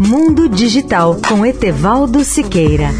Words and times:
Mundo 0.00 0.48
Digital 0.48 1.16
com 1.28 1.44
Etevaldo 1.44 2.22
Siqueira. 2.22 2.90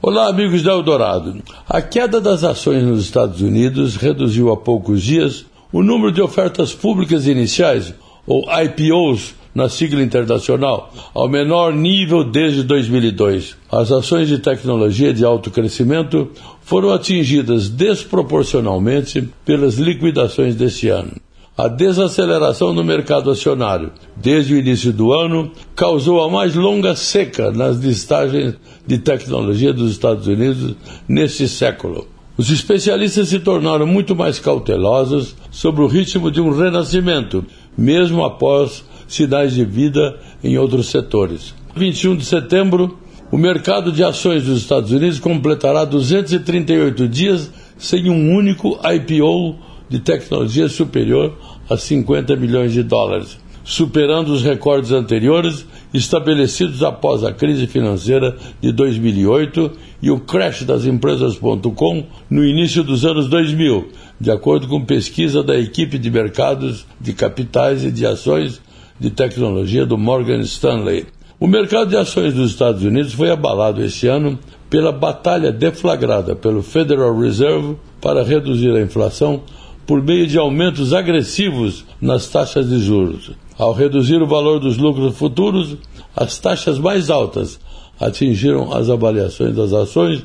Olá, 0.00 0.30
amigos 0.30 0.62
da 0.62 0.72
Eldorado. 0.72 1.42
A 1.68 1.82
queda 1.82 2.18
das 2.18 2.44
ações 2.44 2.82
nos 2.82 3.04
Estados 3.04 3.42
Unidos 3.42 3.94
reduziu 3.94 4.50
há 4.50 4.56
poucos 4.56 5.02
dias 5.02 5.44
o 5.70 5.82
número 5.82 6.10
de 6.10 6.22
ofertas 6.22 6.72
públicas 6.72 7.26
iniciais, 7.26 7.92
ou 8.26 8.46
IPOs, 8.50 9.34
na 9.54 9.68
sigla 9.68 10.02
internacional, 10.02 10.92
ao 11.12 11.28
menor 11.28 11.72
nível 11.72 12.24
desde 12.24 12.62
2002. 12.62 13.56
As 13.70 13.90
ações 13.90 14.28
de 14.28 14.38
tecnologia 14.38 15.12
de 15.12 15.24
alto 15.24 15.50
crescimento 15.50 16.30
foram 16.62 16.92
atingidas 16.92 17.68
desproporcionalmente 17.68 19.28
pelas 19.44 19.76
liquidações 19.76 20.54
deste 20.54 20.88
ano. 20.88 21.12
A 21.58 21.68
desaceleração 21.68 22.72
no 22.72 22.82
mercado 22.82 23.30
acionário 23.30 23.92
desde 24.16 24.54
o 24.54 24.58
início 24.58 24.92
do 24.92 25.12
ano 25.12 25.52
causou 25.76 26.22
a 26.22 26.30
mais 26.30 26.54
longa 26.54 26.96
seca 26.96 27.50
nas 27.50 27.76
listagens 27.76 28.54
de 28.86 28.96
tecnologia 28.96 29.72
dos 29.72 29.92
Estados 29.92 30.26
Unidos 30.26 30.74
neste 31.06 31.46
século. 31.46 32.08
Os 32.40 32.50
especialistas 32.50 33.28
se 33.28 33.38
tornaram 33.38 33.86
muito 33.86 34.16
mais 34.16 34.38
cautelosos 34.38 35.36
sobre 35.50 35.82
o 35.82 35.86
ritmo 35.86 36.30
de 36.30 36.40
um 36.40 36.50
renascimento, 36.50 37.44
mesmo 37.76 38.24
após 38.24 38.84
sinais 39.06 39.54
de 39.54 39.64
vida 39.64 40.18
em 40.42 40.58
outros 40.58 40.88
setores. 40.88 41.54
21 41.74 42.16
de 42.16 42.24
setembro, 42.24 42.98
o 43.30 43.38
mercado 43.38 43.92
de 43.92 44.02
ações 44.02 44.44
dos 44.44 44.58
Estados 44.58 44.90
Unidos 44.90 45.20
completará 45.20 45.84
238 45.84 47.08
dias 47.08 47.50
sem 47.78 48.10
um 48.10 48.34
único 48.34 48.78
IPO 48.84 49.56
de 49.88 50.00
tecnologia 50.00 50.68
superior 50.68 51.36
a 51.68 51.76
50 51.76 52.36
milhões 52.36 52.72
de 52.72 52.82
dólares, 52.82 53.38
superando 53.70 54.32
os 54.32 54.42
recordes 54.42 54.90
anteriores 54.90 55.64
estabelecidos 55.94 56.82
após 56.82 57.22
a 57.22 57.32
crise 57.32 57.68
financeira 57.68 58.36
de 58.60 58.72
2008 58.72 59.70
e 60.02 60.10
o 60.10 60.18
crash 60.18 60.64
das 60.64 60.86
empresas.com 60.86 62.04
no 62.28 62.44
início 62.44 62.82
dos 62.82 63.04
anos 63.04 63.28
2000, 63.28 63.86
de 64.20 64.28
acordo 64.32 64.66
com 64.66 64.84
pesquisa 64.84 65.40
da 65.44 65.56
equipe 65.56 66.00
de 66.00 66.10
mercados 66.10 66.84
de 67.00 67.12
capitais 67.12 67.84
e 67.84 67.92
de 67.92 68.04
ações 68.04 68.60
de 68.98 69.08
tecnologia 69.08 69.86
do 69.86 69.96
Morgan 69.96 70.40
Stanley. 70.40 71.06
O 71.38 71.46
mercado 71.46 71.90
de 71.90 71.96
ações 71.96 72.34
dos 72.34 72.50
Estados 72.50 72.82
Unidos 72.82 73.12
foi 73.12 73.30
abalado 73.30 73.84
este 73.84 74.08
ano 74.08 74.36
pela 74.68 74.90
batalha 74.90 75.52
deflagrada 75.52 76.34
pelo 76.34 76.60
Federal 76.60 77.16
Reserve 77.16 77.76
para 78.00 78.24
reduzir 78.24 78.72
a 78.72 78.82
inflação 78.82 79.42
por 79.86 80.02
meio 80.02 80.26
de 80.26 80.38
aumentos 80.38 80.92
agressivos 80.92 81.84
nas 82.00 82.26
taxas 82.26 82.68
de 82.68 82.80
juros. 82.80 83.30
Ao 83.60 83.72
reduzir 83.74 84.22
o 84.22 84.26
valor 84.26 84.58
dos 84.58 84.78
lucros 84.78 85.18
futuros, 85.18 85.76
as 86.16 86.38
taxas 86.38 86.78
mais 86.78 87.10
altas 87.10 87.60
atingiram 88.00 88.72
as 88.72 88.88
avaliações 88.88 89.54
das 89.54 89.74
ações 89.74 90.24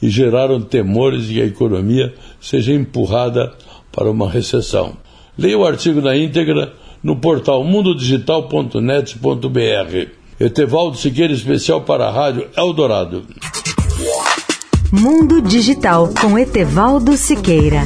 e 0.00 0.08
geraram 0.08 0.60
temores 0.60 1.26
de 1.26 1.34
que 1.34 1.42
a 1.42 1.46
economia 1.46 2.14
seja 2.40 2.72
empurrada 2.72 3.52
para 3.90 4.08
uma 4.08 4.30
recessão. 4.30 4.92
Leia 5.36 5.58
o 5.58 5.66
artigo 5.66 6.00
na 6.00 6.16
íntegra 6.16 6.72
no 7.02 7.16
portal 7.16 7.64
mundodigital.net.br. 7.64 10.10
Etevaldo 10.38 10.96
Siqueira, 10.96 11.32
especial 11.32 11.80
para 11.80 12.06
a 12.06 12.12
Rádio 12.12 12.46
Eldorado. 12.56 13.24
Mundo 14.92 15.42
Digital 15.42 16.08
com 16.20 16.38
Etevaldo 16.38 17.16
Siqueira. 17.16 17.82